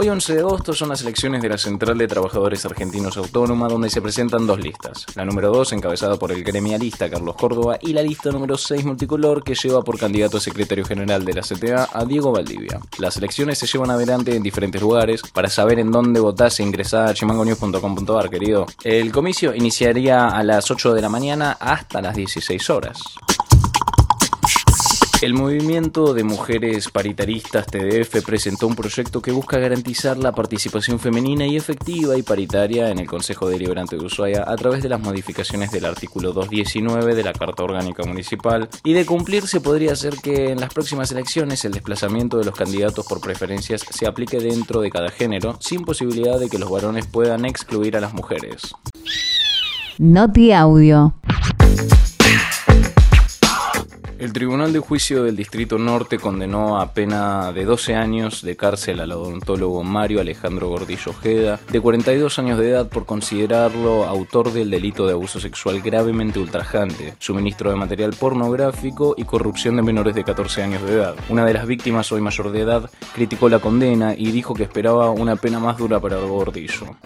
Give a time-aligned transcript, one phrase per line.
[0.00, 3.90] Hoy 11 de agosto son las elecciones de la Central de Trabajadores Argentinos Autónoma donde
[3.90, 5.04] se presentan dos listas.
[5.16, 9.42] La número 2 encabezada por el gremialista Carlos Córdoba y la lista número 6 multicolor
[9.42, 12.78] que lleva por candidato a secretario general de la CTA a Diego Valdivia.
[12.98, 15.20] Las elecciones se llevan adelante en diferentes lugares.
[15.34, 18.66] Para saber en dónde votás ingresá a chimangonews.com.ar querido.
[18.84, 23.02] El comicio iniciaría a las 8 de la mañana hasta las 16 horas.
[25.20, 31.44] El movimiento de mujeres paritaristas TDF presentó un proyecto que busca garantizar la participación femenina
[31.44, 35.72] y efectiva y paritaria en el Consejo Deliberante de Ushuaia a través de las modificaciones
[35.72, 40.60] del artículo 219 de la Carta Orgánica Municipal y de cumplirse podría ser que en
[40.60, 45.10] las próximas elecciones el desplazamiento de los candidatos por preferencias se aplique dentro de cada
[45.10, 48.72] género sin posibilidad de que los varones puedan excluir a las mujeres.
[49.98, 51.12] Noti Audio.
[54.38, 59.10] Tribunal de Juicio del Distrito Norte condenó a pena de 12 años de cárcel al
[59.10, 65.08] odontólogo Mario Alejandro Gordillo Ojeda, de 42 años de edad, por considerarlo autor del delito
[65.08, 70.62] de abuso sexual gravemente ultrajante, suministro de material pornográfico y corrupción de menores de 14
[70.62, 71.16] años de edad.
[71.28, 75.10] Una de las víctimas, hoy mayor de edad, criticó la condena y dijo que esperaba
[75.10, 76.96] una pena más dura para Gordillo.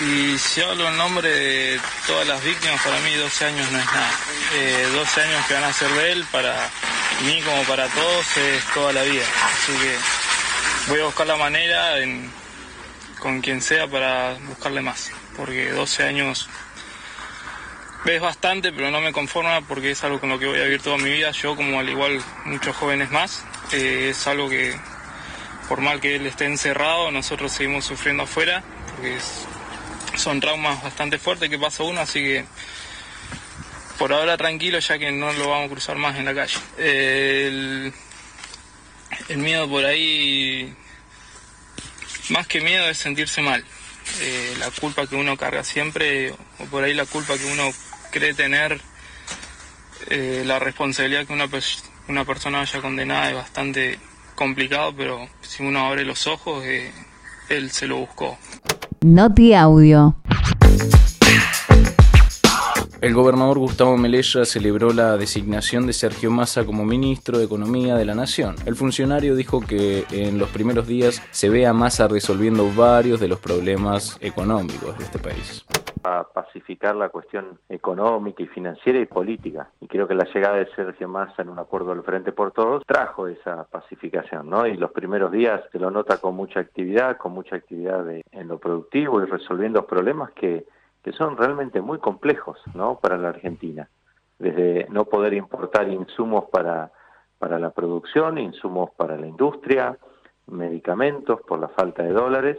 [0.00, 3.86] Y si hablo en nombre de todas las víctimas, para mí 12 años no es
[3.86, 4.10] nada.
[4.54, 6.68] Eh, 12 años que van a ser de él, para
[7.24, 9.24] mí como para todos, es toda la vida.
[9.44, 9.96] Así que
[10.90, 11.94] voy a buscar la manera
[13.20, 15.10] con quien sea para buscarle más.
[15.34, 16.46] Porque 12 años
[18.04, 20.82] es bastante, pero no me conforma porque es algo con lo que voy a vivir
[20.82, 21.30] toda mi vida.
[21.30, 24.78] Yo, como al igual muchos jóvenes más, eh, es algo que,
[25.68, 28.62] por mal que él esté encerrado, nosotros seguimos sufriendo afuera.
[28.94, 29.18] Porque
[30.16, 32.44] son traumas bastante fuertes que pasa uno, así que
[33.98, 36.58] por ahora tranquilo ya que no lo vamos a cruzar más en la calle.
[36.78, 37.92] El,
[39.36, 40.74] miedo por ahí,
[42.30, 43.64] más que miedo es sentirse mal.
[44.20, 47.72] Eh, la culpa que uno carga siempre, o por ahí la culpa que uno
[48.12, 48.80] cree tener,
[50.08, 51.48] eh, la responsabilidad que una,
[52.08, 53.98] una persona haya condenada es bastante
[54.34, 56.92] complicado, pero si uno abre los ojos, eh,
[57.48, 58.38] él se lo buscó.
[59.02, 60.16] Noti Audio.
[63.00, 68.04] El gobernador Gustavo Melella celebró la designación de Sergio Massa como ministro de Economía de
[68.04, 68.56] la Nación.
[68.64, 73.28] El funcionario dijo que en los primeros días se ve a Massa resolviendo varios de
[73.28, 75.64] los problemas económicos de este país.
[76.06, 79.70] A pacificar la cuestión económica y financiera y política.
[79.80, 82.82] Y creo que la llegada de Sergio Massa en un acuerdo del Frente por Todos
[82.86, 84.66] trajo esa pacificación, ¿no?
[84.66, 88.48] Y los primeros días se lo nota con mucha actividad, con mucha actividad de- en
[88.48, 90.64] lo productivo y resolviendo problemas que,
[91.02, 92.98] que son realmente muy complejos, ¿no?
[92.98, 93.88] Para la Argentina.
[94.38, 96.90] Desde no poder importar insumos para,
[97.38, 99.96] para la producción, insumos para la industria,
[100.46, 102.58] medicamentos por la falta de dólares,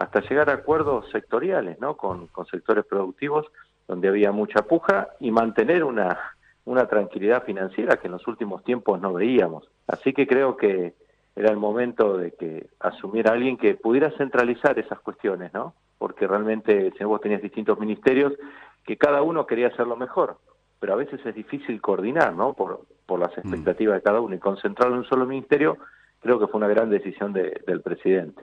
[0.00, 1.96] hasta llegar a acuerdos sectoriales, ¿no?
[1.96, 3.46] Con, con sectores productivos
[3.86, 6.18] donde había mucha puja y mantener una,
[6.64, 9.68] una tranquilidad financiera que en los últimos tiempos no veíamos.
[9.86, 10.94] Así que creo que
[11.36, 15.74] era el momento de que asumiera alguien que pudiera centralizar esas cuestiones, ¿no?
[15.98, 18.32] Porque realmente, si vos tenías distintos ministerios,
[18.84, 20.38] que cada uno quería hacerlo mejor,
[20.80, 22.54] pero a veces es difícil coordinar, ¿no?
[22.54, 25.76] Por, por las expectativas de cada uno y concentrarlo en un solo ministerio,
[26.20, 28.42] creo que fue una gran decisión de- del presidente.